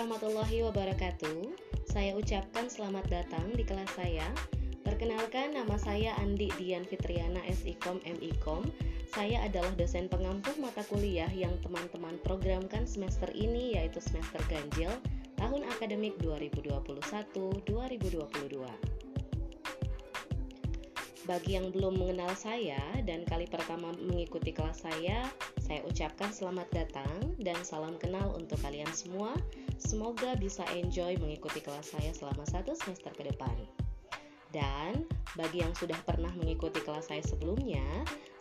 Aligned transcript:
warahmatullahi 0.00 0.64
wabarakatuh. 0.64 1.52
Saya 1.84 2.16
ucapkan 2.16 2.72
selamat 2.72 3.04
datang 3.12 3.52
di 3.52 3.60
kelas 3.60 3.92
saya. 3.92 4.24
Perkenalkan 4.80 5.52
nama 5.52 5.76
saya 5.76 6.16
Andi 6.16 6.48
Dian 6.56 6.88
Fitriana 6.88 7.44
SIKOM 7.44 8.00
MIKOM. 8.08 8.64
Saya 9.12 9.44
adalah 9.44 9.68
dosen 9.76 10.08
pengampu 10.08 10.56
mata 10.56 10.80
kuliah 10.88 11.28
yang 11.28 11.52
teman-teman 11.60 12.16
programkan 12.24 12.88
semester 12.88 13.28
ini 13.36 13.76
yaitu 13.76 14.00
semester 14.00 14.40
ganjil 14.48 14.88
tahun 15.36 15.68
akademik 15.68 16.16
2021-2022. 16.24 17.60
Bagi 21.28 21.60
yang 21.60 21.68
belum 21.76 22.00
mengenal 22.00 22.32
saya 22.32 22.80
dan 23.04 23.28
kali 23.28 23.44
pertama 23.44 23.92
mengikuti 24.00 24.56
kelas 24.56 24.80
saya, 24.80 25.28
saya 25.60 25.84
ucapkan 25.84 26.32
selamat 26.32 26.66
datang 26.72 27.36
dan 27.36 27.60
salam 27.62 28.00
kenal 28.00 28.32
untuk 28.32 28.56
kalian 28.64 28.88
semua. 28.96 29.36
Semoga 29.80 30.36
bisa 30.36 30.62
enjoy 30.76 31.16
mengikuti 31.16 31.64
kelas 31.64 31.96
saya 31.96 32.12
selama 32.12 32.44
satu 32.44 32.76
semester 32.76 33.10
ke 33.16 33.24
depan. 33.32 33.56
Dan 34.50 35.06
bagi 35.38 35.62
yang 35.62 35.72
sudah 35.78 35.96
pernah 36.02 36.30
mengikuti 36.34 36.82
kelas 36.82 37.08
saya 37.08 37.22
sebelumnya, 37.22 37.86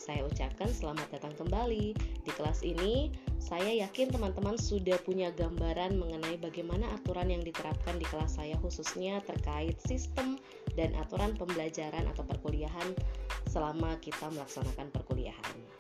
saya 0.02 0.26
ucapkan 0.26 0.68
selamat 0.68 1.06
datang 1.16 1.38
kembali. 1.38 1.94
Di 1.96 2.32
kelas 2.34 2.66
ini, 2.66 3.14
saya 3.38 3.70
yakin 3.86 4.10
teman-teman 4.10 4.58
sudah 4.58 4.98
punya 5.06 5.30
gambaran 5.38 6.02
mengenai 6.02 6.42
bagaimana 6.42 6.90
aturan 6.98 7.30
yang 7.30 7.46
diterapkan 7.46 7.96
di 8.02 8.06
kelas 8.10 8.42
saya 8.42 8.58
khususnya 8.58 9.22
terkait 9.24 9.78
sistem 9.86 10.42
dan 10.74 10.98
aturan 10.98 11.38
pembelajaran 11.38 12.10
atau 12.10 12.26
perkuliahan 12.26 12.98
selama 13.46 13.94
kita 14.02 14.34
melaksanakan 14.34 14.90
perkuliahan. 14.90 15.79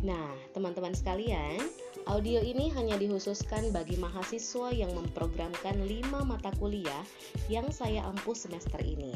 Nah, 0.00 0.32
teman-teman 0.56 0.96
sekalian, 0.96 1.60
audio 2.08 2.40
ini 2.40 2.72
hanya 2.72 2.96
dikhususkan 2.96 3.68
bagi 3.68 4.00
mahasiswa 4.00 4.72
yang 4.72 4.96
memprogramkan 4.96 5.76
5 5.76 6.24
mata 6.24 6.48
kuliah 6.56 7.04
yang 7.52 7.68
saya 7.68 8.08
ampuh 8.08 8.32
semester 8.32 8.80
ini. 8.80 9.12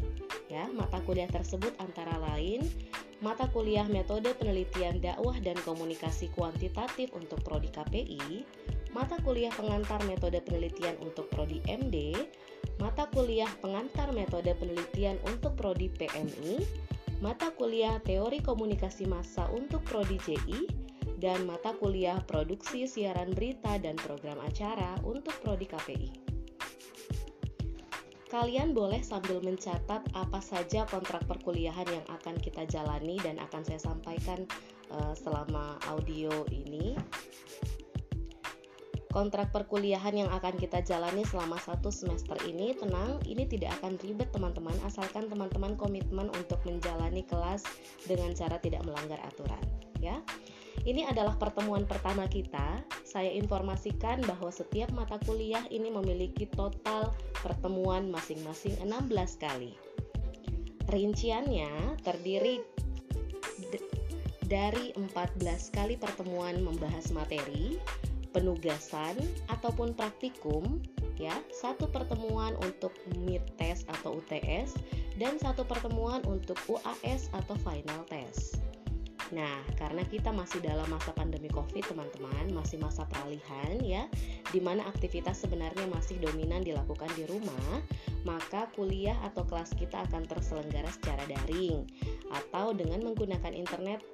Ya, 0.52 0.68
mata 0.76 1.00
kuliah 1.08 1.28
tersebut 1.32 1.72
antara 1.80 2.20
lain 2.20 2.68
mata 3.24 3.48
kuliah 3.48 3.88
metode 3.88 4.36
penelitian 4.36 5.00
dakwah 5.00 5.32
dan 5.40 5.56
komunikasi 5.64 6.28
kuantitatif 6.36 7.08
untuk 7.16 7.40
prodi 7.40 7.72
KPI, 7.72 8.44
mata 8.92 9.16
kuliah 9.24 9.48
pengantar 9.56 10.04
metode 10.04 10.44
penelitian 10.44 11.00
untuk 11.00 11.32
prodi 11.32 11.64
MD, 11.64 12.12
mata 12.76 13.08
kuliah 13.08 13.48
pengantar 13.64 14.12
metode 14.12 14.52
penelitian 14.60 15.16
untuk 15.24 15.56
prodi 15.56 15.88
PMI, 15.88 16.68
mata 17.22 17.52
kuliah 17.54 18.00
Teori 18.02 18.40
Komunikasi 18.42 19.06
Massa 19.06 19.46
untuk 19.52 19.84
Prodi 19.86 20.18
JI, 20.22 20.84
dan 21.24 21.46
mata 21.48 21.72
kuliah 21.78 22.18
Produksi 22.26 22.84
Siaran 22.84 23.32
Berita 23.32 23.78
dan 23.80 23.96
Program 23.96 24.36
Acara 24.42 24.98
untuk 25.06 25.32
Prodi 25.40 25.64
KPI. 25.64 26.10
Kalian 28.34 28.74
boleh 28.74 28.98
sambil 28.98 29.38
mencatat 29.46 30.02
apa 30.10 30.40
saja 30.42 30.82
kontrak 30.90 31.22
perkuliahan 31.30 31.86
yang 31.86 32.02
akan 32.10 32.34
kita 32.42 32.66
jalani 32.66 33.14
dan 33.22 33.38
akan 33.38 33.62
saya 33.62 33.78
sampaikan 33.78 34.42
uh, 34.90 35.14
selama 35.14 35.78
audio 35.86 36.42
ini 36.50 36.98
kontrak 39.14 39.54
perkuliahan 39.54 40.26
yang 40.26 40.30
akan 40.34 40.58
kita 40.58 40.82
jalani 40.82 41.22
selama 41.22 41.54
satu 41.62 41.94
semester 41.94 42.34
ini 42.42 42.74
tenang 42.74 43.22
ini 43.30 43.46
tidak 43.46 43.78
akan 43.78 43.94
ribet 44.02 44.26
teman-teman. 44.34 44.74
Asalkan 44.82 45.30
teman-teman 45.30 45.78
komitmen 45.78 46.34
untuk 46.34 46.58
menjalani 46.66 47.22
kelas 47.22 47.62
dengan 48.10 48.34
cara 48.34 48.58
tidak 48.58 48.82
melanggar 48.82 49.22
aturan 49.22 49.62
ya. 50.02 50.18
Ini 50.82 51.06
adalah 51.06 51.38
pertemuan 51.38 51.86
pertama 51.86 52.26
kita. 52.26 52.82
Saya 53.06 53.30
informasikan 53.30 54.18
bahwa 54.26 54.50
setiap 54.50 54.90
mata 54.90 55.22
kuliah 55.22 55.62
ini 55.70 55.94
memiliki 55.94 56.50
total 56.50 57.14
pertemuan 57.38 58.10
masing-masing 58.10 58.74
16 58.82 59.14
kali. 59.38 59.78
Rinciannya 60.90 62.02
terdiri 62.02 62.58
dari 64.44 64.92
14 64.98 65.38
kali 65.72 65.94
pertemuan 65.96 66.60
membahas 66.60 67.14
materi 67.14 67.78
penugasan 68.34 69.14
ataupun 69.46 69.94
praktikum 69.94 70.82
ya 71.14 71.38
satu 71.54 71.86
pertemuan 71.86 72.58
untuk 72.66 72.90
mid 73.22 73.40
test 73.54 73.86
atau 73.86 74.18
UTS 74.18 74.74
dan 75.14 75.38
satu 75.38 75.62
pertemuan 75.62 76.18
untuk 76.26 76.58
UAS 76.66 77.30
atau 77.30 77.54
final 77.62 78.02
test. 78.10 78.58
Nah, 79.32 79.64
karena 79.80 80.04
kita 80.04 80.28
masih 80.34 80.60
dalam 80.60 80.84
masa 80.92 81.14
pandemi 81.16 81.48
Covid, 81.48 81.80
teman-teman, 81.88 82.52
masih 82.52 82.76
masa 82.76 83.08
peralihan 83.08 83.80
ya, 83.80 84.04
di 84.52 84.60
mana 84.60 84.84
aktivitas 84.84 85.40
sebenarnya 85.40 85.88
masih 85.88 86.20
dominan 86.20 86.60
dilakukan 86.60 87.08
di 87.16 87.24
rumah, 87.24 87.80
maka 88.28 88.68
kuliah 88.76 89.16
atau 89.24 89.48
kelas 89.48 89.72
kita 89.80 90.04
akan 90.10 90.28
terselenggara 90.28 90.90
secara 90.92 91.24
daring 91.24 91.88
atau 92.36 92.76
dengan 92.76 93.00
menggunakan 93.00 93.56
internet 93.56 94.04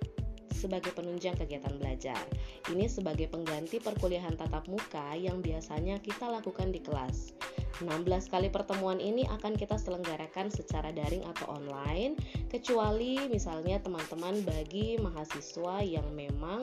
sebagai 0.60 0.92
penunjang 0.92 1.40
kegiatan 1.40 1.72
belajar. 1.80 2.20
Ini 2.68 2.84
sebagai 2.84 3.32
pengganti 3.32 3.80
perkuliahan 3.80 4.36
tatap 4.36 4.68
muka 4.68 5.16
yang 5.16 5.40
biasanya 5.40 5.96
kita 6.04 6.28
lakukan 6.28 6.68
di 6.68 6.84
kelas. 6.84 7.32
16 7.80 8.28
kali 8.28 8.52
pertemuan 8.52 9.00
ini 9.00 9.24
akan 9.24 9.56
kita 9.56 9.80
selenggarakan 9.80 10.52
secara 10.52 10.92
daring 10.92 11.24
atau 11.24 11.56
online, 11.56 12.12
kecuali 12.52 13.24
misalnya 13.32 13.80
teman-teman 13.80 14.44
bagi 14.44 15.00
mahasiswa 15.00 15.80
yang 15.80 16.04
memang 16.12 16.60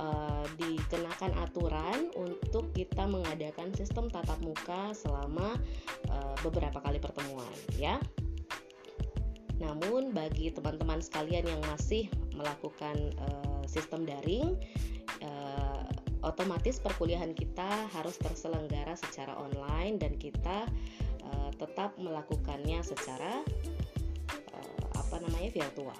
uh, 0.00 0.44
dikenakan 0.56 1.36
aturan 1.44 2.08
untuk 2.16 2.72
kita 2.72 3.04
mengadakan 3.04 3.74
sistem 3.76 4.08
tatap 4.08 4.40
muka 4.40 4.96
selama 4.96 5.52
uh, 6.08 6.34
beberapa 6.40 6.80
kali 6.80 6.96
pertemuan 6.96 7.52
ya. 7.76 8.00
Namun 9.58 10.14
bagi 10.14 10.54
teman-teman 10.54 11.02
sekalian 11.02 11.46
yang 11.46 11.62
masih 11.66 12.06
melakukan 12.34 13.14
uh, 13.18 13.62
sistem 13.66 14.06
daring, 14.06 14.54
uh, 15.22 15.82
otomatis 16.22 16.78
perkuliahan 16.82 17.34
kita 17.34 17.90
harus 17.94 18.18
terselenggara 18.18 18.94
secara 18.94 19.34
online 19.34 19.98
dan 19.98 20.14
kita 20.18 20.66
uh, 21.26 21.50
tetap 21.58 21.94
melakukannya 21.98 22.82
secara 22.82 23.42
uh, 24.54 24.82
apa 24.94 25.16
namanya 25.22 25.50
virtual. 25.50 25.98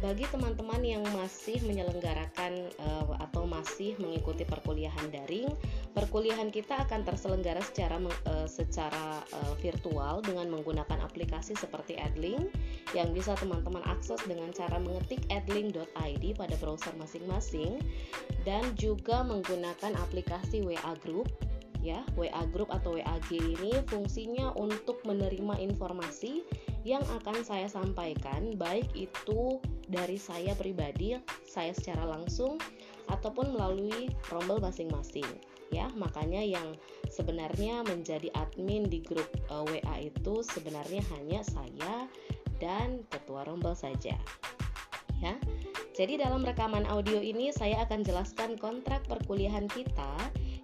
Bagi 0.00 0.24
teman-teman 0.32 0.80
yang 0.80 1.04
masih 1.12 1.60
menyelenggarakan 1.60 2.72
uh, 2.80 3.20
atau 3.20 3.44
masih 3.44 4.00
mengikuti 4.00 4.48
perkuliahan 4.48 5.12
daring, 5.12 5.52
perkuliahan 5.92 6.54
kita 6.54 6.86
akan 6.86 7.02
terselenggara 7.02 7.58
secara 7.62 7.98
uh, 8.30 8.46
secara 8.46 9.22
uh, 9.34 9.54
virtual 9.58 10.22
dengan 10.22 10.46
menggunakan 10.50 11.02
aplikasi 11.02 11.58
seperti 11.58 11.98
Adlink 11.98 12.50
yang 12.94 13.10
bisa 13.10 13.34
teman-teman 13.38 13.82
akses 13.86 14.22
dengan 14.26 14.54
cara 14.54 14.78
mengetik 14.78 15.26
adlink.id 15.30 16.24
pada 16.38 16.54
browser 16.58 16.94
masing-masing 16.98 17.82
dan 18.46 18.62
juga 18.78 19.26
menggunakan 19.26 19.94
aplikasi 19.98 20.62
WA 20.62 20.94
Group 21.02 21.26
ya 21.80 22.04
WA 22.14 22.44
Group 22.52 22.68
atau 22.68 22.96
WAG 22.96 23.32
ini 23.32 23.80
fungsinya 23.88 24.52
untuk 24.56 25.00
menerima 25.08 25.56
informasi 25.58 26.44
yang 26.84 27.04
akan 27.20 27.44
saya 27.44 27.68
sampaikan 27.68 28.56
baik 28.56 28.88
itu 28.96 29.60
dari 29.90 30.16
saya 30.16 30.56
pribadi, 30.56 31.18
saya 31.44 31.74
secara 31.76 32.08
langsung 32.08 32.56
ataupun 33.10 33.52
melalui 33.52 34.08
rombel 34.30 34.62
masing-masing. 34.62 35.26
Ya, 35.70 35.86
makanya 35.94 36.42
yang 36.42 36.74
sebenarnya 37.06 37.86
menjadi 37.86 38.26
admin 38.34 38.90
di 38.90 39.02
grup 39.06 39.30
uh, 39.48 39.62
e, 39.70 39.78
WA 39.78 39.96
itu 40.10 40.42
sebenarnya 40.42 41.02
hanya 41.14 41.40
saya 41.46 42.10
dan 42.58 43.06
ketua 43.08 43.46
rombel 43.46 43.78
saja. 43.78 44.18
Ya. 45.22 45.34
Jadi 45.94 46.18
dalam 46.18 46.42
rekaman 46.42 46.88
audio 46.90 47.20
ini 47.22 47.54
saya 47.54 47.86
akan 47.86 48.02
jelaskan 48.02 48.56
kontrak 48.58 49.04
perkuliahan 49.06 49.68
kita 49.70 50.16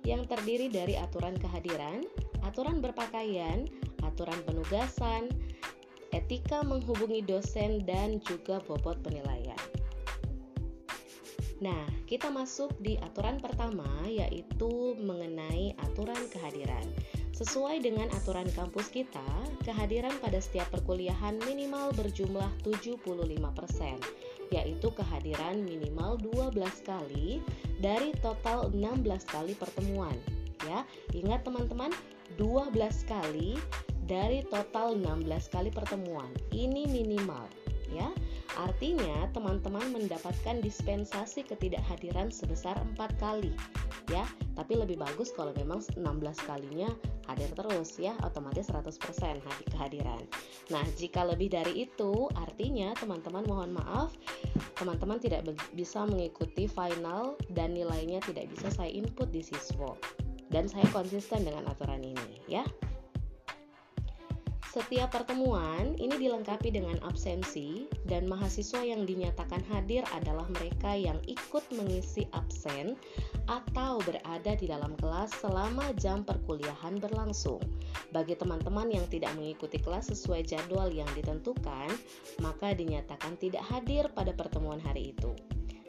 yang 0.03 0.27
terdiri 0.27 0.71
dari 0.71 0.99
aturan 0.99 1.35
kehadiran, 1.39 2.03
aturan 2.47 2.83
berpakaian, 2.83 3.67
aturan 4.07 4.39
penugasan, 4.47 5.31
etika 6.15 6.63
menghubungi 6.67 7.23
dosen, 7.23 7.83
dan 7.85 8.23
juga 8.23 8.63
bobot 8.65 8.99
penilaian. 9.03 9.46
Nah, 11.57 11.89
kita 12.05 12.29
masuk 12.29 12.77
di 12.85 13.01
aturan 13.01 13.41
pertama 13.41 13.89
yaitu 14.05 14.93
mengenai 15.01 15.73
aturan 15.89 16.21
kehadiran. 16.29 16.85
Sesuai 17.33 17.85
dengan 17.85 18.09
aturan 18.17 18.49
kampus 18.53 18.89
kita, 18.89 19.25
kehadiran 19.65 20.13
pada 20.25 20.41
setiap 20.41 20.73
perkuliahan 20.73 21.37
minimal 21.45 21.93
berjumlah 21.97 22.49
75%, 22.65 22.97
yaitu 24.53 24.89
kehadiran 24.93 25.61
minimal 25.65 26.17
12 26.21 26.57
kali 26.85 27.45
dari 27.81 28.13
total 28.25 28.73
16 28.73 29.29
kali 29.29 29.53
pertemuan. 29.53 30.17
Ya, 30.65 30.89
ingat 31.13 31.45
teman-teman, 31.45 31.93
12 32.41 32.73
kali 33.05 33.61
dari 34.09 34.41
total 34.49 34.97
16 34.97 35.53
kali 35.53 35.69
pertemuan. 35.69 36.33
Ini 36.53 36.89
minimal 36.89 37.45
ya. 37.93 38.09
Artinya, 38.55 39.27
teman-teman 39.35 39.91
mendapatkan 39.91 40.63
dispensasi 40.63 41.43
ketidakhadiran 41.45 42.31
sebesar 42.31 42.79
empat 42.79 43.13
kali, 43.19 43.53
ya. 44.09 44.25
Tapi 44.55 44.79
lebih 44.79 44.97
bagus 44.97 45.35
kalau 45.35 45.53
memang 45.59 45.83
16 45.83 46.01
kalinya 46.49 46.89
hadir 47.27 47.51
terus 47.53 47.99
ya, 47.99 48.15
otomatis 48.23 48.71
100% 48.71 49.43
kehadiran. 49.75 50.23
Nah, 50.71 50.85
jika 50.97 51.27
lebih 51.27 51.53
dari 51.53 51.85
itu, 51.85 52.31
artinya 52.39 52.95
teman-teman 52.97 53.45
mohon 53.45 53.71
maaf, 53.75 54.15
teman-teman 54.79 55.19
tidak 55.19 55.45
bisa 55.75 56.07
mengikuti 56.07 56.71
final 56.71 57.35
dan 57.53 57.75
nilainya 57.75 58.23
tidak 58.25 58.49
bisa 58.55 58.71
saya 58.73 58.89
input 58.89 59.29
di 59.35 59.43
siswo. 59.43 59.99
Dan 60.47 60.71
saya 60.71 60.87
konsisten 60.95 61.43
dengan 61.43 61.67
aturan 61.67 62.01
ini, 62.07 62.39
ya. 62.47 62.63
Setiap 64.77 65.09
pertemuan 65.09 65.97
ini 65.97 66.21
dilengkapi 66.21 66.69
dengan 66.69 67.01
absensi 67.01 67.89
dan 68.05 68.29
mahasiswa 68.29 68.85
yang 68.85 69.09
dinyatakan 69.09 69.65
hadir 69.73 70.05
adalah 70.13 70.45
mereka 70.53 70.93
yang 70.93 71.17
ikut 71.25 71.65
mengisi 71.73 72.29
absen 72.37 72.93
atau 73.49 73.97
berada 74.05 74.53
di 74.53 74.69
dalam 74.69 74.93
kelas 75.01 75.33
selama 75.41 75.97
jam 75.97 76.29
perkuliahan 76.29 77.01
berlangsung. 77.01 77.65
Bagi 78.13 78.37
teman-teman 78.37 78.93
yang 78.93 79.09
tidak 79.09 79.33
mengikuti 79.41 79.81
kelas 79.81 80.13
sesuai 80.13 80.45
jadwal 80.45 80.93
yang 80.93 81.09
ditentukan, 81.17 81.89
maka 82.45 82.77
dinyatakan 82.77 83.41
tidak 83.41 83.65
hadir 83.73 84.13
pada 84.13 84.37
pertemuan 84.37 84.77
hari 84.85 85.17
itu. 85.17 85.33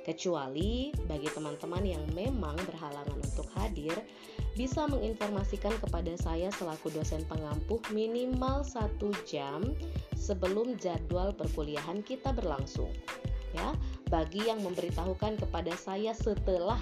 Kecuali 0.08 0.96
bagi 1.12 1.28
teman-teman 1.28 1.84
yang 1.84 2.08
memang 2.16 2.56
berhalangan 2.64 3.20
untuk 3.20 3.52
hadir, 3.60 4.00
bisa 4.58 4.90
menginformasikan 4.90 5.78
kepada 5.78 6.18
saya 6.18 6.50
selaku 6.50 6.90
dosen 6.90 7.22
pengampuh 7.30 7.78
minimal 7.94 8.66
satu 8.66 9.14
jam 9.30 9.62
sebelum 10.18 10.74
jadwal 10.82 11.30
perkuliahan 11.32 12.02
kita 12.02 12.34
berlangsung. 12.34 12.90
Ya, 13.54 13.78
bagi 14.10 14.50
yang 14.50 14.60
memberitahukan 14.66 15.40
kepada 15.40 15.72
saya 15.78 16.12
setelah 16.12 16.82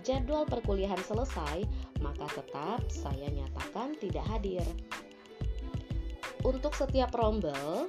jadwal 0.00 0.48
perkuliahan 0.48 0.98
selesai, 1.04 1.68
maka 2.00 2.26
tetap 2.32 2.80
saya 2.88 3.28
nyatakan 3.28 3.94
tidak 4.00 4.24
hadir. 4.26 4.64
Untuk 6.40 6.72
setiap 6.72 7.12
rombel, 7.20 7.84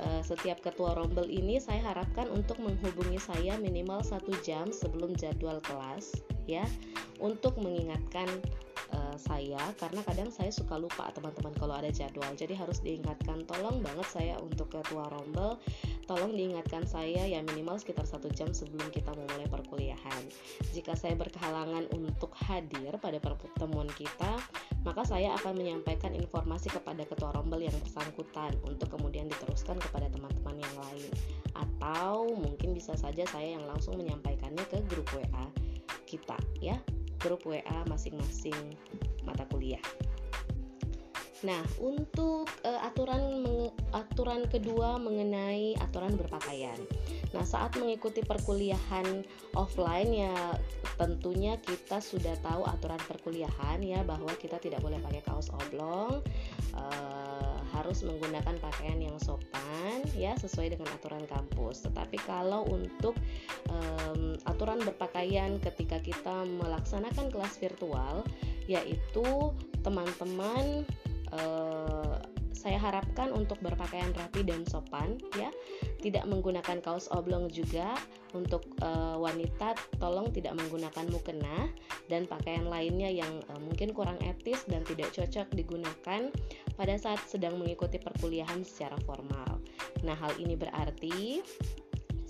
eh, 0.00 0.22
setiap 0.24 0.64
ketua 0.64 0.96
rombel 0.96 1.28
ini 1.28 1.60
saya 1.60 1.92
harapkan 1.92 2.24
untuk 2.32 2.56
menghubungi 2.56 3.20
saya 3.20 3.60
minimal 3.60 4.00
satu 4.00 4.32
jam 4.40 4.72
sebelum 4.72 5.12
jadwal 5.12 5.60
kelas 5.60 6.16
ya 6.50 6.66
untuk 7.22 7.54
mengingatkan 7.62 8.26
uh, 8.92 9.16
saya 9.16 9.60
karena 9.78 10.02
kadang 10.02 10.28
saya 10.34 10.50
suka 10.50 10.76
lupa 10.76 11.08
teman-teman 11.14 11.54
kalau 11.56 11.78
ada 11.78 11.88
jadwal. 11.88 12.28
Jadi 12.34 12.58
harus 12.58 12.82
diingatkan 12.82 13.46
tolong 13.46 13.80
banget 13.80 14.08
saya 14.10 14.34
untuk 14.42 14.68
ketua 14.74 15.06
rombel 15.08 15.56
tolong 16.10 16.34
diingatkan 16.34 16.82
saya 16.82 17.24
ya 17.24 17.40
minimal 17.46 17.78
sekitar 17.78 18.04
satu 18.04 18.26
jam 18.34 18.50
sebelum 18.50 18.90
kita 18.90 19.14
memulai 19.14 19.46
perkuliahan. 19.46 20.22
Jika 20.74 20.98
saya 20.98 21.14
berkehalangan 21.14 21.88
untuk 21.94 22.34
hadir 22.36 22.92
pada 22.98 23.22
pertemuan 23.22 23.88
kita 23.94 24.42
maka 24.82 25.06
saya 25.06 25.30
akan 25.38 25.62
menyampaikan 25.62 26.10
informasi 26.10 26.66
kepada 26.74 27.06
ketua 27.06 27.30
rombel 27.38 27.62
yang 27.62 27.74
bersangkutan 27.86 28.50
untuk 28.66 28.90
kemudian 28.90 29.30
diteruskan 29.30 29.78
kepada 29.78 30.10
teman-teman 30.10 30.58
yang 30.58 30.76
lain. 30.90 31.10
Atau 31.54 32.34
mungkin 32.34 32.74
bisa 32.74 32.98
saja 32.98 33.22
saya 33.30 33.54
yang 33.54 33.64
langsung 33.70 33.94
menyampaikannya 33.94 34.66
ke 34.66 34.82
grup 34.90 35.06
WA 35.14 35.46
kita 36.12 36.36
ya 36.60 36.76
grup 37.22 37.46
WA 37.46 37.78
masing-masing 37.86 38.76
mata 39.22 39.46
kuliah. 39.48 39.82
Nah, 41.42 41.62
untuk 41.82 42.46
uh, 42.62 42.80
aturan 42.86 43.42
aturan 43.90 44.46
kedua 44.46 44.94
mengenai 45.02 45.74
aturan 45.82 46.14
berpakaian. 46.14 46.78
Nah, 47.34 47.42
saat 47.42 47.74
mengikuti 47.74 48.22
perkuliahan 48.22 49.26
offline 49.58 50.10
ya 50.14 50.34
tentunya 50.94 51.58
kita 51.58 51.98
sudah 51.98 52.38
tahu 52.46 52.62
aturan 52.62 53.00
perkuliahan 53.10 53.82
ya 53.82 54.06
bahwa 54.06 54.30
kita 54.38 54.62
tidak 54.62 54.78
boleh 54.86 55.02
pakai 55.02 55.22
kaos 55.26 55.50
oblong, 55.50 56.22
uh, 56.78 57.51
harus 57.72 58.04
menggunakan 58.04 58.56
pakaian 58.60 59.00
yang 59.00 59.16
sopan 59.18 60.04
ya 60.12 60.36
sesuai 60.36 60.76
dengan 60.76 60.88
aturan 60.92 61.24
kampus. 61.26 61.88
Tetapi 61.88 62.16
kalau 62.24 62.68
untuk 62.68 63.16
um, 63.72 64.36
aturan 64.46 64.80
berpakaian 64.84 65.56
ketika 65.60 65.98
kita 66.00 66.44
melaksanakan 66.60 67.32
kelas 67.32 67.56
virtual 67.58 68.24
yaitu 68.70 69.26
teman-teman 69.82 70.86
uh, 71.34 72.22
saya 72.62 72.78
harapkan 72.78 73.34
untuk 73.34 73.58
berpakaian 73.58 74.14
rapi 74.14 74.46
dan 74.46 74.62
sopan 74.70 75.18
ya 75.34 75.50
tidak 76.02 76.26
menggunakan 76.26 76.82
kaos 76.82 77.06
oblong 77.14 77.46
juga 77.48 77.94
untuk 78.34 78.66
uh, 78.82 79.16
wanita 79.16 79.78
tolong 80.02 80.34
tidak 80.34 80.58
menggunakan 80.58 81.06
mukena 81.08 81.70
dan 82.10 82.26
pakaian 82.26 82.66
lainnya 82.66 83.08
yang 83.08 83.30
uh, 83.54 83.60
mungkin 83.62 83.94
kurang 83.94 84.18
etis 84.26 84.66
dan 84.66 84.82
tidak 84.82 85.14
cocok 85.14 85.46
digunakan 85.54 86.28
pada 86.74 86.94
saat 86.98 87.22
sedang 87.30 87.56
mengikuti 87.56 88.02
perkuliahan 88.02 88.66
secara 88.66 88.98
formal. 89.06 89.62
Nah, 90.02 90.18
hal 90.18 90.34
ini 90.42 90.58
berarti 90.58 91.40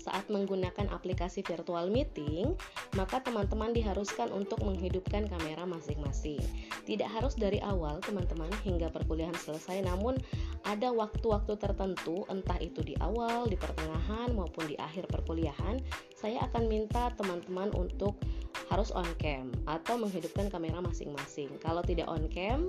saat 0.03 0.27
menggunakan 0.27 0.91
aplikasi 0.91 1.39
virtual 1.47 1.87
meeting, 1.87 2.59
maka 2.99 3.23
teman-teman 3.23 3.71
diharuskan 3.71 4.27
untuk 4.35 4.59
menghidupkan 4.59 5.31
kamera 5.31 5.63
masing-masing. 5.63 6.43
Tidak 6.83 7.07
harus 7.07 7.39
dari 7.39 7.63
awal, 7.63 8.03
teman-teman, 8.03 8.51
hingga 8.67 8.91
perkuliahan 8.91 9.35
selesai, 9.39 9.79
namun 9.87 10.19
ada 10.67 10.91
waktu-waktu 10.91 11.55
tertentu, 11.55 12.27
entah 12.27 12.59
itu 12.59 12.83
di 12.83 12.99
awal, 12.99 13.47
di 13.47 13.55
pertengahan, 13.55 14.35
maupun 14.35 14.67
di 14.67 14.75
akhir 14.75 15.07
perkuliahan, 15.07 15.79
saya 16.19 16.43
akan 16.51 16.67
minta 16.67 17.15
teman-teman 17.15 17.71
untuk 17.71 18.19
harus 18.67 18.91
on 18.91 19.07
cam 19.19 19.51
atau 19.67 19.95
menghidupkan 19.95 20.51
kamera 20.51 20.83
masing-masing. 20.83 21.47
Kalau 21.63 21.79
tidak 21.83 22.11
on 22.11 22.27
cam, 22.27 22.67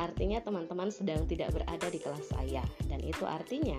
artinya 0.00 0.40
teman-teman 0.40 0.88
sedang 0.88 1.24
tidak 1.28 1.52
berada 1.52 1.88
di 1.88 2.00
kelas 2.00 2.32
saya 2.32 2.64
dan 2.88 3.00
itu 3.04 3.24
artinya 3.24 3.78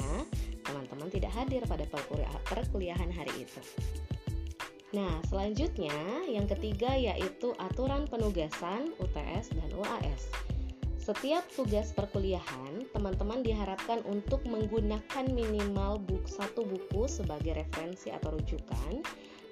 teman-teman 0.64 1.10
tidak 1.10 1.32
hadir 1.34 1.62
pada 1.66 1.84
perkuliahan 2.48 3.12
hari 3.12 3.34
itu. 3.44 3.62
Nah, 4.94 5.18
selanjutnya 5.26 6.22
yang 6.30 6.46
ketiga 6.46 6.94
yaitu 6.94 7.50
aturan 7.58 8.06
penugasan 8.06 8.94
UTS 9.02 9.50
dan 9.58 9.70
UAS. 9.74 10.30
Setiap 11.04 11.44
tugas 11.52 11.92
perkuliahan, 11.92 12.88
teman-teman 12.96 13.44
diharapkan 13.44 14.06
untuk 14.08 14.40
menggunakan 14.48 15.26
minimal 15.36 16.00
buku 16.00 16.30
satu 16.30 16.64
buku 16.64 17.12
sebagai 17.12 17.60
referensi 17.60 18.08
atau 18.08 18.40
rujukan 18.40 19.04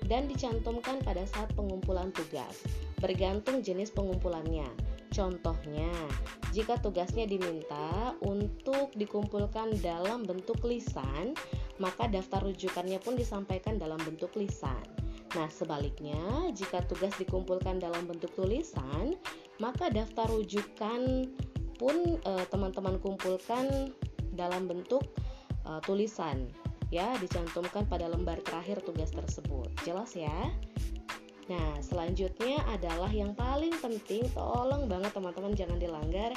dan 0.08 0.32
dicantumkan 0.32 1.04
pada 1.04 1.28
saat 1.28 1.52
pengumpulan 1.58 2.14
tugas, 2.16 2.64
bergantung 3.04 3.60
jenis 3.60 3.92
pengumpulannya. 3.92 4.91
Contohnya, 5.12 5.92
jika 6.56 6.80
tugasnya 6.80 7.28
diminta 7.28 8.16
untuk 8.24 8.96
dikumpulkan 8.96 9.76
dalam 9.84 10.24
bentuk 10.24 10.64
lisan, 10.64 11.36
maka 11.84 12.08
daftar 12.08 12.40
rujukannya 12.48 12.98
pun 13.04 13.20
disampaikan 13.20 13.76
dalam 13.76 14.00
bentuk 14.08 14.32
lisan. 14.40 15.02
Nah, 15.32 15.48
sebaliknya, 15.48 16.52
jika 16.52 16.84
tugas 16.84 17.16
dikumpulkan 17.16 17.80
dalam 17.80 18.04
bentuk 18.04 18.36
tulisan, 18.36 19.16
maka 19.64 19.88
daftar 19.88 20.28
rujukan 20.28 21.32
pun 21.80 22.20
eh, 22.20 22.46
teman-teman 22.52 23.00
eh, 23.00 23.02
kumpulkan 23.02 23.66
dalam 24.36 24.68
bentuk 24.68 25.08
eh, 25.64 25.80
tulisan 25.88 26.52
ya, 26.92 27.16
dicantumkan 27.24 27.88
pada 27.88 28.12
lembar 28.12 28.44
terakhir 28.44 28.84
tugas 28.84 29.16
tersebut. 29.16 29.72
Jelas 29.88 30.12
ya? 30.20 30.52
Nah, 31.52 31.76
selanjutnya 31.84 32.64
adalah 32.72 33.12
yang 33.12 33.36
paling 33.36 33.76
penting, 33.84 34.24
tolong 34.32 34.88
banget 34.88 35.12
teman-teman 35.12 35.52
jangan 35.52 35.76
dilanggar. 35.76 36.32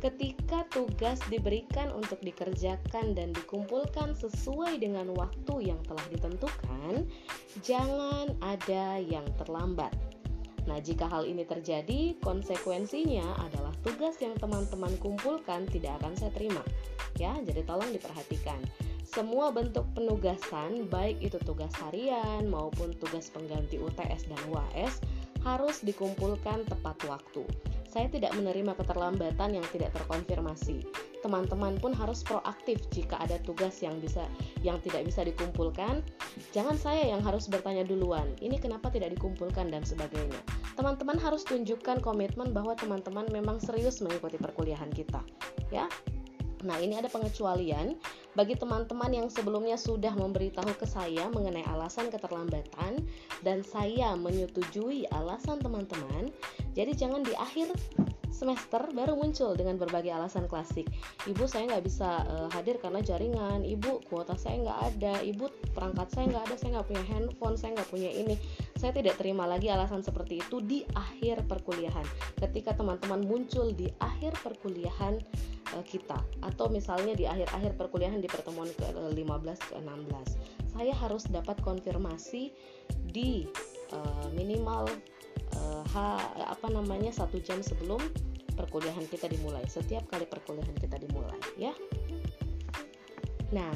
Ketika 0.00 0.64
tugas 0.72 1.20
diberikan 1.28 1.92
untuk 1.92 2.18
dikerjakan 2.24 3.12
dan 3.12 3.36
dikumpulkan 3.36 4.16
sesuai 4.16 4.80
dengan 4.80 5.12
waktu 5.12 5.68
yang 5.68 5.78
telah 5.84 6.02
ditentukan, 6.08 7.04
jangan 7.60 8.32
ada 8.40 8.96
yang 8.96 9.28
terlambat. 9.36 9.92
Nah, 10.64 10.80
jika 10.82 11.06
hal 11.06 11.28
ini 11.28 11.44
terjadi, 11.46 12.16
konsekuensinya 12.24 13.38
adalah 13.38 13.70
tugas 13.84 14.18
yang 14.24 14.34
teman-teman 14.40 14.90
kumpulkan 14.98 15.68
tidak 15.68 16.00
akan 16.02 16.16
saya 16.16 16.32
terima. 16.32 16.64
Ya, 17.20 17.36
jadi 17.44 17.60
tolong 17.62 17.92
diperhatikan 17.92 18.58
semua 19.16 19.48
bentuk 19.48 19.88
penugasan, 19.96 20.92
baik 20.92 21.16
itu 21.24 21.40
tugas 21.48 21.72
harian 21.80 22.44
maupun 22.52 22.92
tugas 23.00 23.32
pengganti 23.32 23.80
UTS 23.80 24.28
dan 24.28 24.36
UAS, 24.52 25.00
harus 25.40 25.80
dikumpulkan 25.80 26.68
tepat 26.68 27.00
waktu. 27.08 27.48
Saya 27.88 28.12
tidak 28.12 28.36
menerima 28.36 28.76
keterlambatan 28.76 29.56
yang 29.56 29.64
tidak 29.72 29.96
terkonfirmasi. 29.96 30.84
Teman-teman 31.24 31.80
pun 31.80 31.96
harus 31.96 32.20
proaktif 32.20 32.76
jika 32.92 33.16
ada 33.16 33.40
tugas 33.40 33.80
yang 33.80 33.96
bisa 34.04 34.20
yang 34.60 34.76
tidak 34.84 35.08
bisa 35.08 35.24
dikumpulkan. 35.24 36.04
Jangan 36.52 36.76
saya 36.76 37.08
yang 37.08 37.24
harus 37.24 37.48
bertanya 37.48 37.88
duluan, 37.88 38.28
ini 38.44 38.60
kenapa 38.60 38.92
tidak 38.92 39.16
dikumpulkan 39.16 39.72
dan 39.72 39.80
sebagainya. 39.80 40.36
Teman-teman 40.76 41.16
harus 41.16 41.40
tunjukkan 41.48 42.04
komitmen 42.04 42.52
bahwa 42.52 42.76
teman-teman 42.76 43.24
memang 43.32 43.64
serius 43.64 44.04
mengikuti 44.04 44.36
perkuliahan 44.36 44.92
kita. 44.92 45.24
Ya, 45.72 45.88
Nah, 46.66 46.82
ini 46.82 46.98
ada 46.98 47.06
pengecualian 47.06 47.94
bagi 48.34 48.58
teman-teman 48.58 49.08
yang 49.14 49.28
sebelumnya 49.30 49.78
sudah 49.78 50.10
memberitahu 50.12 50.74
ke 50.76 50.84
saya 50.84 51.30
mengenai 51.30 51.62
alasan 51.70 52.10
keterlambatan 52.10 53.06
dan 53.46 53.62
saya 53.62 54.18
menyetujui 54.18 55.06
alasan 55.14 55.62
teman-teman. 55.62 56.28
Jadi 56.74 56.92
jangan 56.98 57.22
di 57.22 57.32
akhir 57.38 57.70
semester 58.36 58.92
baru 58.92 59.16
muncul 59.16 59.56
dengan 59.56 59.80
berbagai 59.80 60.12
alasan 60.12 60.44
klasik. 60.44 60.84
Ibu 61.24 61.48
saya 61.48 61.72
nggak 61.72 61.84
bisa 61.88 62.28
uh, 62.28 62.48
hadir 62.52 62.76
karena 62.76 63.00
jaringan. 63.00 63.64
Ibu 63.64 64.04
kuota 64.12 64.36
saya 64.36 64.60
nggak 64.60 64.80
ada. 64.92 65.14
Ibu 65.24 65.72
perangkat 65.72 66.12
saya 66.12 66.24
nggak 66.28 66.44
ada. 66.44 66.54
Saya 66.60 66.70
nggak 66.76 66.88
punya 66.92 67.04
handphone. 67.08 67.56
Saya 67.56 67.70
nggak 67.80 67.88
punya 67.88 68.10
ini. 68.12 68.36
Saya 68.76 68.92
tidak 68.92 69.16
terima 69.16 69.48
lagi 69.48 69.72
alasan 69.72 70.04
seperti 70.04 70.44
itu 70.44 70.60
di 70.60 70.84
akhir 70.92 71.48
perkuliahan. 71.48 72.04
Ketika 72.36 72.76
teman-teman 72.76 73.24
muncul 73.24 73.72
di 73.72 73.88
akhir 74.04 74.36
perkuliahan 74.44 75.16
uh, 75.72 75.84
kita 75.88 76.20
atau 76.44 76.68
misalnya 76.68 77.16
di 77.16 77.24
akhir-akhir 77.24 77.80
perkuliahan 77.80 78.20
di 78.20 78.28
pertemuan 78.28 78.68
ke-15 78.76 79.58
ke-16, 79.72 80.28
saya 80.76 80.92
harus 80.92 81.24
dapat 81.32 81.56
konfirmasi 81.64 82.52
di 83.08 83.48
uh, 83.96 84.28
minimal 84.36 84.84
ha, 85.92 86.20
apa 86.50 86.66
namanya 86.68 87.12
satu 87.12 87.40
jam 87.40 87.60
sebelum 87.64 88.00
perkuliahan 88.56 89.04
kita 89.06 89.28
dimulai. 89.28 89.64
Setiap 89.68 90.08
kali 90.08 90.24
perkuliahan 90.24 90.76
kita 90.76 90.96
dimulai 91.00 91.38
ya. 91.60 91.72
Nah 93.52 93.72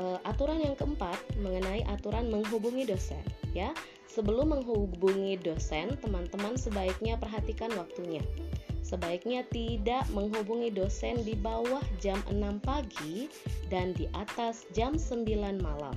uh, 0.00 0.18
aturan 0.26 0.58
yang 0.58 0.74
keempat 0.74 1.16
mengenai 1.38 1.84
aturan 1.86 2.32
menghubungi 2.32 2.88
dosen 2.88 3.22
ya. 3.52 3.70
Sebelum 4.12 4.52
menghubungi 4.52 5.40
dosen 5.40 5.96
teman-teman 5.96 6.60
sebaiknya 6.60 7.16
perhatikan 7.16 7.72
waktunya. 7.80 8.20
Sebaiknya 8.84 9.40
tidak 9.48 10.04
menghubungi 10.12 10.68
dosen 10.68 11.24
di 11.24 11.32
bawah 11.32 11.80
jam 11.96 12.20
6 12.28 12.60
pagi 12.60 13.32
dan 13.72 13.96
di 13.96 14.04
atas 14.12 14.68
jam 14.76 15.00
9 15.00 15.24
malam 15.64 15.96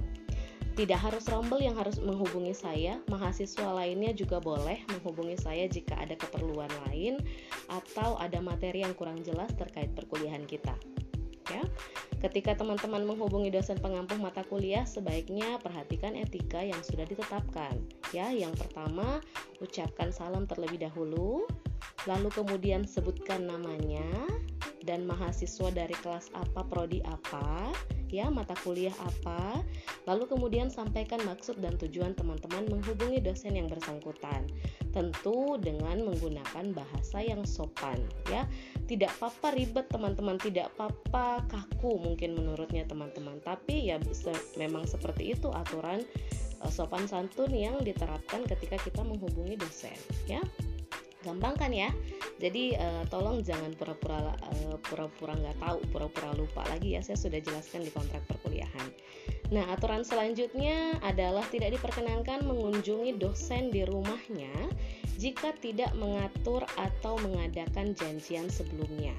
tidak 0.75 0.99
harus 0.99 1.23
rombel 1.31 1.63
yang 1.63 1.79
harus 1.79 2.03
menghubungi 2.03 2.51
saya, 2.51 2.99
mahasiswa 3.07 3.71
lainnya 3.71 4.11
juga 4.11 4.43
boleh 4.43 4.83
menghubungi 4.91 5.39
saya 5.39 5.71
jika 5.71 5.95
ada 5.95 6.19
keperluan 6.19 6.69
lain 6.87 7.23
atau 7.71 8.19
ada 8.19 8.43
materi 8.43 8.83
yang 8.83 8.91
kurang 8.91 9.23
jelas 9.23 9.49
terkait 9.55 9.95
perkuliahan 9.95 10.43
kita. 10.43 10.75
Ya. 11.47 11.63
Ketika 12.19 12.57
teman-teman 12.57 13.05
menghubungi 13.05 13.53
dosen 13.53 13.77
pengampu 13.77 14.17
mata 14.17 14.41
kuliah, 14.43 14.83
sebaiknya 14.83 15.61
perhatikan 15.61 16.17
etika 16.17 16.59
yang 16.59 16.81
sudah 16.81 17.05
ditetapkan. 17.05 17.79
Ya, 18.11 18.33
yang 18.33 18.51
pertama, 18.57 19.21
ucapkan 19.61 20.09
salam 20.09 20.49
terlebih 20.49 20.89
dahulu, 20.89 21.45
lalu 22.09 22.29
kemudian 22.33 22.83
sebutkan 22.83 23.45
namanya 23.45 24.03
dan 24.85 25.09
mahasiswa 25.09 25.73
dari 25.73 25.97
kelas 25.99 26.29
apa, 26.37 26.61
prodi 26.69 27.01
apa, 27.03 27.73
ya, 28.13 28.29
mata 28.29 28.53
kuliah 28.61 28.93
apa, 29.01 29.65
Lalu 30.05 30.29
kemudian 30.29 30.69
sampaikan 30.69 31.17
maksud 31.25 31.57
dan 31.57 31.73
tujuan 31.81 32.13
teman-teman 32.13 32.69
menghubungi 32.69 33.17
dosen 33.21 33.57
yang 33.57 33.65
bersangkutan. 33.65 34.45
Tentu 34.93 35.57
dengan 35.57 36.05
menggunakan 36.05 36.71
bahasa 36.71 37.25
yang 37.25 37.41
sopan 37.43 37.97
ya. 38.29 38.45
Tidak 38.85 39.09
apa-apa 39.17 39.57
ribet 39.57 39.89
teman-teman, 39.89 40.37
tidak 40.37 40.69
apa-apa 40.77 41.41
kaku 41.49 41.97
mungkin 41.97 42.37
menurutnya 42.37 42.85
teman-teman. 42.85 43.41
Tapi 43.41 43.89
ya 43.89 43.97
memang 44.61 44.85
seperti 44.85 45.33
itu 45.33 45.49
aturan 45.49 46.05
uh, 46.61 46.69
sopan 46.69 47.09
santun 47.09 47.49
yang 47.49 47.81
diterapkan 47.81 48.45
ketika 48.45 48.77
kita 48.85 49.01
menghubungi 49.01 49.57
dosen 49.57 49.97
ya 50.29 50.39
gampang 51.25 51.57
kan 51.57 51.73
ya 51.73 51.89
jadi 52.37 52.77
uh, 52.77 53.03
tolong 53.09 53.41
jangan 53.41 53.73
pura-pura 53.73 54.37
uh, 54.37 54.77
pura-pura 54.85 55.33
nggak 55.33 55.57
tahu 55.57 55.77
pura-pura 55.89 56.29
lupa 56.37 56.61
lagi 56.69 56.93
ya 56.93 57.01
saya 57.01 57.17
sudah 57.17 57.41
jelaskan 57.41 57.81
di 57.81 57.89
kontrak 57.89 58.21
perkuliahan 58.29 58.93
Nah, 59.53 59.69
aturan 59.69 60.01
selanjutnya 60.01 60.97
adalah 61.05 61.45
tidak 61.53 61.77
diperkenankan 61.77 62.41
mengunjungi 62.49 63.21
dosen 63.21 63.69
di 63.69 63.85
rumahnya 63.85 64.53
jika 65.21 65.53
tidak 65.61 65.93
mengatur 65.93 66.65
atau 66.81 67.21
mengadakan 67.21 67.93
janjian 67.93 68.49
sebelumnya. 68.49 69.13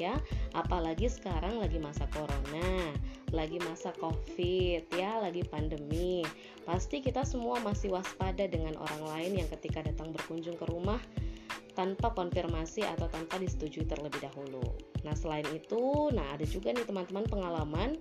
Ya, 0.00 0.16
apalagi 0.56 1.12
sekarang 1.12 1.60
lagi 1.60 1.76
masa 1.76 2.08
corona, 2.08 2.88
lagi 3.36 3.60
masa 3.60 3.92
covid, 4.00 4.88
ya, 4.96 5.20
lagi 5.20 5.44
pandemi. 5.44 6.24
Pasti 6.64 7.04
kita 7.04 7.20
semua 7.20 7.60
masih 7.60 7.92
waspada 7.92 8.48
dengan 8.48 8.80
orang 8.80 9.02
lain 9.12 9.32
yang 9.44 9.48
ketika 9.60 9.84
datang 9.84 10.08
berkunjung 10.16 10.56
ke 10.56 10.64
rumah 10.72 11.00
tanpa 11.80 12.12
konfirmasi 12.12 12.84
atau 12.84 13.08
tanpa 13.08 13.40
disetujui 13.40 13.88
terlebih 13.88 14.20
dahulu. 14.20 14.60
Nah, 15.00 15.16
selain 15.16 15.48
itu, 15.48 16.12
nah 16.12 16.36
ada 16.36 16.44
juga 16.44 16.76
nih 16.76 16.84
teman-teman 16.84 17.24
pengalaman 17.24 17.96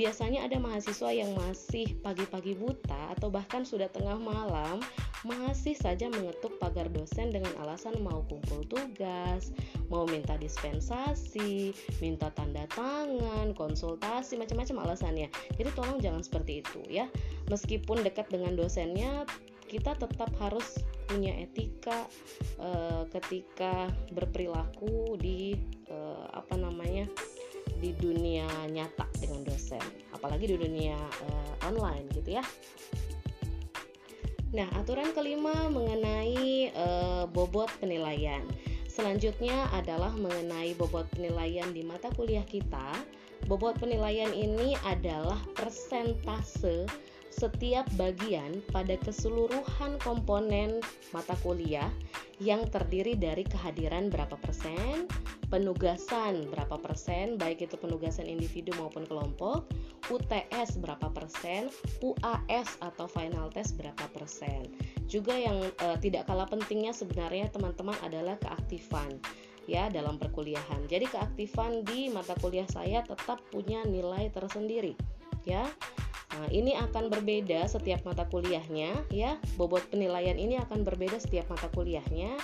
biasanya 0.00 0.48
ada 0.48 0.56
mahasiswa 0.56 1.12
yang 1.12 1.36
masih 1.36 1.92
pagi-pagi 2.00 2.56
buta 2.56 3.12
atau 3.12 3.28
bahkan 3.28 3.68
sudah 3.68 3.92
tengah 3.92 4.16
malam 4.16 4.80
masih 5.28 5.76
saja 5.76 6.08
mengetuk 6.08 6.56
pagar 6.56 6.88
dosen 6.88 7.28
dengan 7.28 7.52
alasan 7.60 8.00
mau 8.00 8.24
kumpul 8.32 8.64
tugas, 8.64 9.52
mau 9.92 10.08
minta 10.08 10.40
dispensasi, 10.40 11.76
minta 12.00 12.32
tanda 12.32 12.64
tangan, 12.72 13.52
konsultasi, 13.52 14.40
macam-macam 14.40 14.88
alasannya. 14.88 15.28
Jadi 15.60 15.68
tolong 15.76 16.00
jangan 16.00 16.24
seperti 16.24 16.64
itu 16.64 16.80
ya. 16.88 17.04
Meskipun 17.52 18.00
dekat 18.00 18.32
dengan 18.32 18.56
dosennya, 18.56 19.28
kita 19.68 20.00
tetap 20.00 20.32
harus 20.40 20.80
punya 21.08 21.32
etika 21.40 22.04
uh, 22.60 23.08
ketika 23.08 23.88
berperilaku 24.12 25.16
di 25.16 25.56
uh, 25.88 26.28
apa 26.36 26.54
namanya 26.60 27.08
di 27.80 27.96
dunia 27.96 28.44
nyata 28.68 29.08
dengan 29.16 29.48
dosen 29.48 29.82
apalagi 30.12 30.52
di 30.52 30.56
dunia 30.60 30.98
uh, 31.00 31.54
online 31.66 32.06
gitu 32.12 32.36
ya. 32.36 32.44
Nah 34.52 34.68
aturan 34.76 35.12
kelima 35.12 35.68
mengenai 35.68 36.72
uh, 36.76 37.24
bobot 37.28 37.68
penilaian. 37.80 38.44
Selanjutnya 38.88 39.70
adalah 39.70 40.10
mengenai 40.18 40.74
bobot 40.74 41.06
penilaian 41.14 41.70
di 41.70 41.86
mata 41.86 42.10
kuliah 42.18 42.42
kita. 42.42 42.98
Bobot 43.46 43.78
penilaian 43.78 44.34
ini 44.34 44.74
adalah 44.82 45.38
persentase 45.54 46.84
setiap 47.38 47.86
bagian 47.94 48.58
pada 48.74 48.98
keseluruhan 48.98 50.02
komponen 50.02 50.82
mata 51.14 51.38
kuliah 51.40 51.88
yang 52.42 52.66
terdiri 52.70 53.18
dari 53.18 53.42
kehadiran 53.42 54.10
berapa 54.10 54.38
persen, 54.38 55.10
penugasan 55.50 56.50
berapa 56.54 56.78
persen, 56.78 57.34
baik 57.34 57.66
itu 57.66 57.74
penugasan 57.74 58.30
individu 58.30 58.70
maupun 58.78 59.06
kelompok, 59.06 59.66
UTS 60.06 60.78
berapa 60.78 61.10
persen, 61.10 61.70
UAS 61.98 62.78
atau 62.78 63.10
final 63.10 63.50
test 63.50 63.74
berapa 63.74 64.06
persen. 64.14 64.70
Juga 65.10 65.34
yang 65.34 65.66
e, 65.66 65.86
tidak 65.98 66.30
kalah 66.30 66.46
pentingnya 66.46 66.94
sebenarnya 66.94 67.50
teman-teman 67.50 67.96
adalah 68.06 68.38
keaktifan 68.38 69.18
ya 69.66 69.90
dalam 69.90 70.16
perkuliahan. 70.16 70.86
Jadi 70.86 71.10
keaktifan 71.10 71.82
di 71.82 72.06
mata 72.08 72.38
kuliah 72.38 72.66
saya 72.70 73.02
tetap 73.02 73.42
punya 73.50 73.82
nilai 73.82 74.30
tersendiri 74.30 74.94
ya. 75.42 75.66
Nah, 76.28 76.48
ini 76.52 76.76
akan 76.76 77.08
berbeda 77.08 77.64
setiap 77.64 78.04
mata 78.04 78.28
kuliahnya 78.28 79.08
ya. 79.08 79.40
Bobot 79.56 79.88
penilaian 79.88 80.36
ini 80.36 80.60
akan 80.60 80.84
berbeda 80.84 81.16
setiap 81.16 81.48
mata 81.48 81.72
kuliahnya 81.72 82.36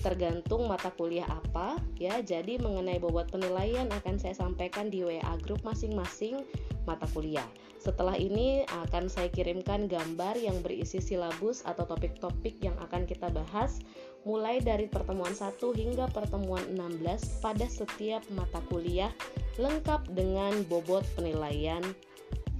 tergantung 0.00 0.68
mata 0.68 0.92
kuliah 0.92 1.28
apa 1.28 1.76
ya. 2.00 2.20
Jadi 2.24 2.56
mengenai 2.60 2.96
bobot 2.96 3.28
penilaian 3.28 3.88
akan 3.92 4.16
saya 4.16 4.36
sampaikan 4.36 4.88
di 4.88 5.04
WA 5.04 5.34
grup 5.44 5.60
masing-masing 5.64 6.44
mata 6.88 7.04
kuliah. 7.12 7.44
Setelah 7.76 8.18
ini 8.18 8.66
akan 8.66 9.06
saya 9.06 9.30
kirimkan 9.30 9.86
gambar 9.86 10.34
yang 10.40 10.58
berisi 10.64 10.98
silabus 10.98 11.62
atau 11.62 11.86
topik-topik 11.86 12.58
yang 12.58 12.74
akan 12.82 13.06
kita 13.06 13.30
bahas 13.30 13.78
mulai 14.26 14.58
dari 14.58 14.90
pertemuan 14.90 15.30
1 15.30 15.54
hingga 15.76 16.10
pertemuan 16.10 16.66
16 16.74 17.44
pada 17.44 17.66
setiap 17.70 18.26
mata 18.34 18.58
kuliah 18.66 19.14
lengkap 19.54 20.02
dengan 20.10 20.66
bobot 20.66 21.06
penilaian 21.14 21.82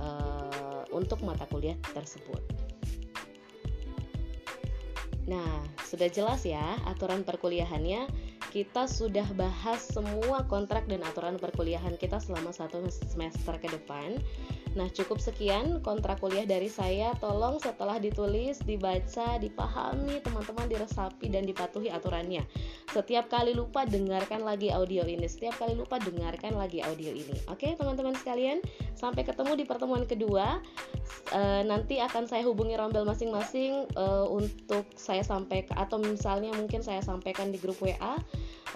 uh, 0.01 0.83
untuk 0.95 1.21
mata 1.23 1.45
kuliah 1.49 1.77
tersebut. 1.93 2.41
Nah, 5.27 5.67
sudah 5.83 6.07
jelas 6.07 6.47
ya 6.47 6.79
aturan 6.87 7.27
perkuliahannya. 7.27 8.07
Kita 8.55 8.89
sudah 8.89 9.27
bahas 9.37 9.85
semua 9.85 10.47
kontrak 10.47 10.87
dan 10.89 11.03
aturan 11.03 11.37
perkuliahan 11.37 11.99
kita 11.99 12.23
selama 12.23 12.55
satu 12.55 12.87
semester 12.89 13.59
ke 13.59 13.69
depan. 13.69 14.17
Nah, 14.77 14.93
cukup 14.93 15.17
sekian 15.19 15.81
kontrak 15.81 16.21
kuliah 16.21 16.45
dari 16.45 16.69
saya. 16.69 17.17
Tolong 17.17 17.57
setelah 17.57 17.97
ditulis, 17.97 18.61
dibaca, 18.61 19.41
dipahami, 19.41 20.21
teman-teman 20.21 20.69
diresapi 20.69 21.33
dan 21.33 21.49
dipatuhi 21.49 21.89
aturannya. 21.89 22.45
Setiap 22.93 23.33
kali 23.33 23.57
lupa 23.57 23.89
dengarkan 23.89 24.45
lagi 24.45 24.69
audio 24.69 25.09
ini. 25.09 25.25
Setiap 25.25 25.57
kali 25.57 25.73
lupa 25.73 25.97
dengarkan 25.97 26.61
lagi 26.61 26.85
audio 26.85 27.09
ini. 27.09 27.41
Oke, 27.49 27.73
teman-teman 27.73 28.13
sekalian, 28.21 28.61
sampai 28.93 29.25
ketemu 29.25 29.57
di 29.57 29.65
pertemuan 29.65 30.05
kedua. 30.05 30.61
E, 31.33 31.41
nanti 31.65 31.97
akan 31.97 32.29
saya 32.29 32.45
hubungi 32.45 32.77
rombel 32.77 33.09
masing-masing 33.09 33.89
e, 33.97 34.05
untuk 34.29 34.85
saya 34.93 35.25
sampaikan 35.25 35.81
atau 35.81 35.97
misalnya 35.97 36.53
mungkin 36.53 36.85
saya 36.85 37.01
sampaikan 37.01 37.49
di 37.49 37.57
grup 37.57 37.81
WA 37.81 38.21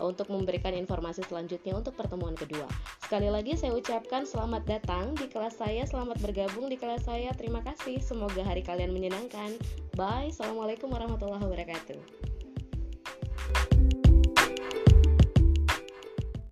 untuk 0.03 0.33
memberikan 0.33 0.73
informasi 0.75 1.23
selanjutnya 1.29 1.77
untuk 1.77 1.95
pertemuan 1.95 2.35
kedua. 2.35 2.67
Sekali 3.05 3.29
lagi 3.29 3.55
saya 3.55 3.77
ucapkan 3.77 4.25
selamat 4.25 4.63
datang 4.67 5.15
di 5.17 5.29
kelas 5.29 5.61
saya, 5.61 5.87
selamat 5.87 6.19
bergabung 6.25 6.67
di 6.73 6.81
kelas 6.81 7.05
saya. 7.07 7.31
Terima 7.37 7.61
kasih, 7.61 8.01
semoga 8.03 8.43
hari 8.43 8.65
kalian 8.65 8.91
menyenangkan. 8.91 9.55
Bye, 9.95 10.33
Assalamualaikum 10.33 10.91
warahmatullahi 10.91 11.45
wabarakatuh. 11.45 12.01